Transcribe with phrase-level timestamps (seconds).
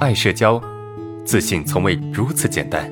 [0.00, 0.58] 爱社交，
[1.26, 2.90] 自信从未如此简单。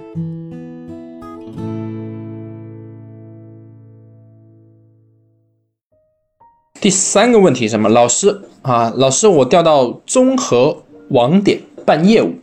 [6.79, 7.89] 第三个问题什么？
[7.89, 12.35] 老师啊，老师，我调到综合网点办业务，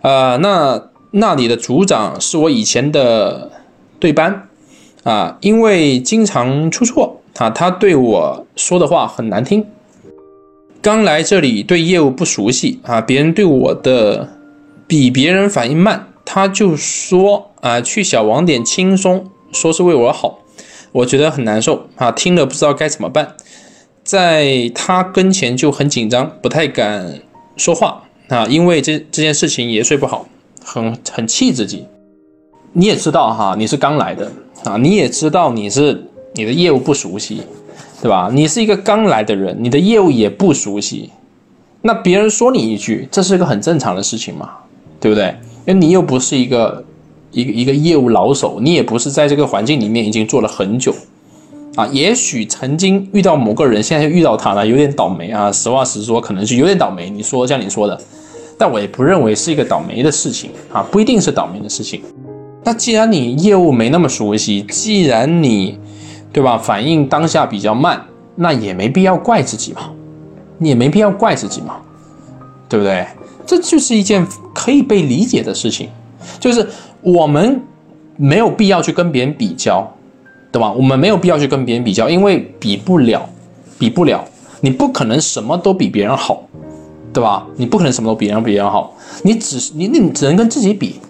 [0.00, 3.52] 啊，那那里的组长是我以前的
[4.00, 4.48] 对班，
[5.02, 9.66] 啊，因为经常出错啊，他对我说的话很难听。
[10.84, 14.28] 刚来这里，对业务不熟悉啊，别人对我的
[14.86, 20.40] 比别人反应慢，他就说啊，去小网点轻松，说是为我好，
[20.92, 23.34] 我觉得很难受啊，听了不知道该怎么办。
[24.02, 27.18] 在他跟前就很紧张，不太敢
[27.56, 30.28] 说话啊，因为这这件事情也睡不好，
[30.62, 31.86] 很很气自己。
[32.74, 34.30] 你也知道哈，你是刚来的
[34.64, 37.42] 啊，你也知道你是你的业务不熟悉，
[38.02, 38.28] 对吧？
[38.32, 41.10] 你是一个刚来的人，你的业务也不熟悉，
[41.82, 44.50] 那别人说你一句，这是一个很正常的事情嘛，
[45.00, 45.34] 对不对？
[45.66, 46.84] 因为你又不是一个
[47.30, 50.94] 一个一个业务老手，你也不是在这个环境里面已经做了很久。
[51.76, 55.50] 啊，也许曾经遇到某个人，现在遇到他了，有点倒霉啊。
[55.50, 57.10] 实话实说，可能是有点倒霉。
[57.10, 58.00] 你说像你说的，
[58.56, 62.00] 但我也不认为是一个倒霉的事情啊，不一定是倒霉的事情。
[62.62, 65.76] 那既然你业务没那么熟悉，既然你，
[66.34, 68.04] 对吧，反应当下比较慢，
[68.34, 69.90] 那也没必要怪自己嘛，
[70.58, 71.76] 你也没必要怪自己嘛，
[72.68, 73.06] 对不对？
[73.46, 75.88] 这就是一件可以被理解的事情，
[76.38, 76.68] 就是
[77.00, 77.62] 我们
[78.16, 79.90] 没有必要去跟别人比较。
[80.54, 80.70] 对吧？
[80.70, 83.28] 我们没有必要去跟别人比较，因为比不了，
[83.76, 84.24] 比不了。
[84.60, 86.44] 你不可能什么都比别人好，
[87.12, 87.44] 对吧？
[87.56, 91.00] 你不可能什么都比人比别人好，你只你你只能跟自己比。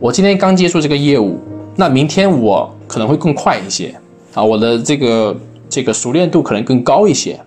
[0.00, 1.38] 我今天刚接触这个业务，
[1.76, 3.94] 那明天我可能会更快一些
[4.34, 5.36] 啊，我的这个
[5.68, 7.40] 这个熟练度可能更高一些，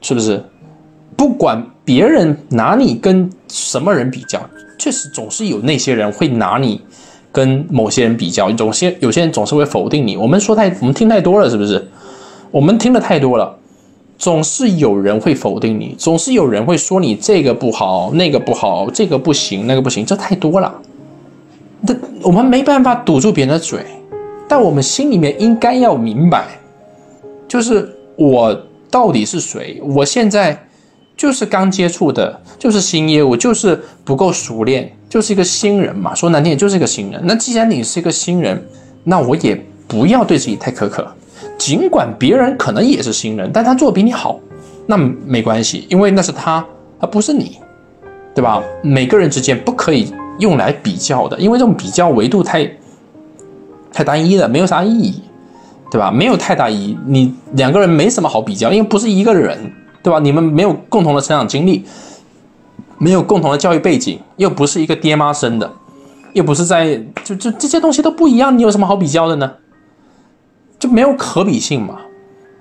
[0.00, 0.42] 是不是？
[1.16, 4.40] 不管别人拿你跟什么人比较，
[4.78, 6.80] 确实总是有那些人会拿你。
[7.32, 10.16] 跟某些人比较，总些有些人总是会否定你。
[10.16, 11.84] 我们说太，我们听太多了，是不是？
[12.52, 13.58] 我们听的太多了，
[14.16, 20.72] 总是有人会否定你，总是有人会说你这个不好，那个不好，这个不行，那个不行，这太多了。
[21.80, 21.92] 那
[22.22, 23.80] 我们没办法堵住别人的嘴，
[24.54, 26.46] 但我们心里面应该要明白，
[27.48, 28.56] 就是我
[28.88, 29.82] 到底是谁？
[29.82, 30.56] 我现在。
[31.16, 36.12] 就是刚接触的，就是新业务，就是不够熟练，就是一个新人嘛。
[36.12, 37.20] 说难听点，就是一个新人。
[37.24, 38.60] 那既然你是一个新人，
[39.04, 41.06] 那我也不要对自己太苛刻。
[41.56, 44.40] 尽管别人可能也是新人，但他做的比你好，
[44.86, 46.66] 那没关系，因为那是他，
[46.98, 47.58] 而不是你，
[48.34, 48.60] 对吧？
[48.82, 52.68] 每个人之间不可以用来比较的，因为这种比较维度太
[53.94, 55.22] 太单一了，没有啥意义，
[55.90, 56.10] 对吧？
[56.10, 56.98] 没有太大意义。
[57.06, 59.72] 你两个人没什么好比较，因为不是一个人。
[60.04, 60.20] 对吧？
[60.20, 61.82] 你们没有共同的成长经历，
[62.98, 65.72] 没有共同的教育背景，又不是一个爹妈生的，
[66.34, 69.50] 又不是在就就这些东西都不一样，你有什么好比较的呢？
[70.78, 72.00] 就没有可比性嘛，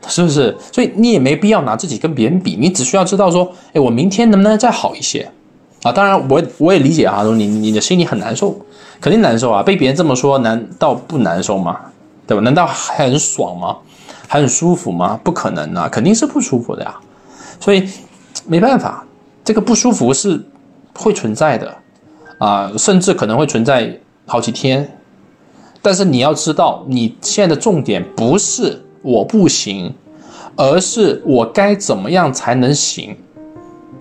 [0.08, 0.56] 是不是？
[0.72, 5.30] 所以你也没必要拿自己跟别人比，你只需要知道说，哎，我明天能不能再好一些
[5.84, 5.92] 啊？
[5.92, 8.56] 当然，我我也理解啊，说你你的心里很难受，
[9.00, 9.62] 肯定难受啊。
[9.62, 11.80] 被别人这么说，难道不难受吗？
[12.26, 12.42] 对吧？
[12.42, 13.78] 难道还很爽吗？
[14.28, 15.20] 还很舒服吗？
[15.24, 16.96] 不可能啊，肯定是不舒服的呀。
[17.60, 17.88] 所以
[18.48, 19.06] 没办法，
[19.44, 20.44] 这个不舒服是
[20.96, 21.76] 会存在的
[22.40, 23.96] 啊，甚至可能会存在
[24.26, 24.98] 好几天。
[25.82, 29.94] 但是你要知道，你现在的重点不是我不行，
[30.56, 33.16] 而是我该怎么样才能行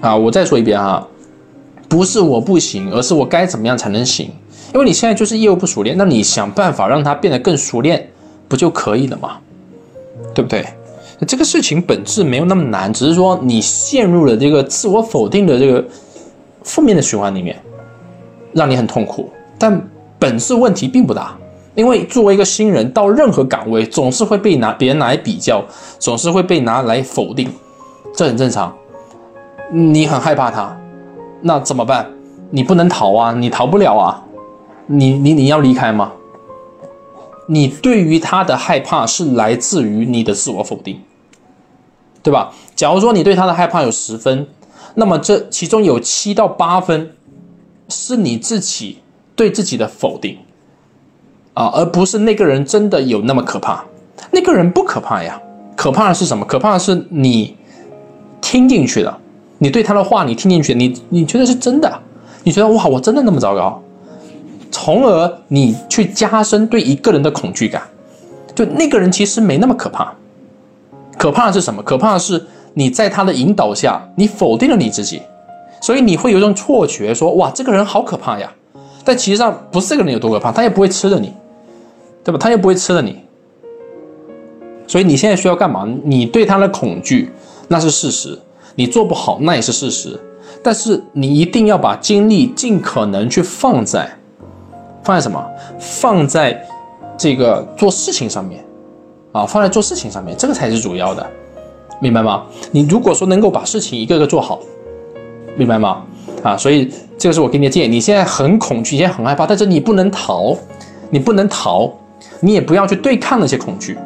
[0.01, 0.15] 啊！
[0.15, 1.05] 我再说一遍哈，
[1.93, 4.31] 不是我不行，而是我该怎么样才能行。
[4.73, 8.09] 因为你现在就是业务不熟练，那你想办法让它变得更熟练，
[8.49, 9.37] 不就可以了吗？
[10.35, 10.67] 对不对？
[11.29, 15.85] 这个事情本质没有那么难，只是说你陷入了这个自我否定的这个
[16.63, 17.61] 负面的循环里面，
[18.55, 19.29] 让你很痛苦。
[19.59, 19.79] 但
[20.19, 21.37] 本质问题并不大，
[21.75, 25.63] 因为作为一个新人到任何岗位，总是会被拿别人拿来比较，
[25.99, 27.53] 总是会被拿来否定，
[28.17, 28.75] 这很正常。
[29.71, 30.75] 你很害怕他，
[31.43, 32.11] 那怎么办？
[32.51, 34.23] 你不能逃啊，你逃不了啊，
[34.87, 36.13] 你你你要离开吗？
[37.49, 41.01] 你对于他的害怕是来自于你的自我否定。
[42.23, 42.53] 对吧？
[42.77, 44.47] 假如说你对他的害怕有十分，
[44.95, 47.17] 那么这其中有七到八分
[47.89, 48.99] 是你自己
[49.35, 50.39] 对自己的否定
[51.55, 53.85] 啊，而不是那个人真的有那么可怕。
[54.31, 55.43] 那个人不可怕呀，
[55.75, 56.45] 可怕的是什么？
[56.45, 57.57] 可怕的是你
[58.41, 59.19] 听进去了，
[59.63, 61.89] 你对他的话你听进去，你你觉得是真的，
[62.43, 63.81] 你觉得哇，我真的那么糟糕，
[64.73, 67.81] 从而你去加深对一个人的恐惧感，
[68.57, 70.13] 就那个人其实没那么可怕。
[71.17, 71.81] 可怕的是什么？
[71.85, 72.45] 可怕的是
[72.75, 75.23] 你在他的引导下，你否定了你自己，
[75.81, 78.53] 所以你会有一种错觉，说哇，这个人好可怕呀。
[79.05, 81.33] 但其实上不是这个人有多可怕，他也不会吃了你，
[82.25, 82.39] 对吧？
[82.39, 83.17] 他也不会吃了你。
[84.89, 85.89] 所以你现在需要干嘛？
[86.03, 87.31] 你对他的恐惧
[87.69, 88.37] 那是事实，
[88.75, 90.19] 你做不好那也是事实。
[90.63, 94.09] 但是你一定要把精力尽可能去放在，
[95.03, 95.45] 放在什么？
[95.79, 96.65] 放在
[97.17, 98.65] 这个做事情上面，
[99.33, 101.27] 啊，放在做事情上面，这个才是主要的，
[102.01, 102.45] 明白吗？
[102.71, 104.61] 你如果说能够把事情一个个做好，
[105.57, 106.03] 明白吗？
[106.45, 106.89] 啊，所以
[107.19, 107.89] 这个是我给你的建议。
[107.89, 110.57] 你现在很恐惧，现在很害怕，但是你不能逃，
[111.11, 111.91] 你不能逃，
[112.41, 113.99] 你也不要去对抗那些恐惧。